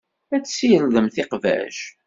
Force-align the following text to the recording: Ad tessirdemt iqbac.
Ad 0.35 0.43
tessirdemt 0.43 1.15
iqbac. 1.23 1.77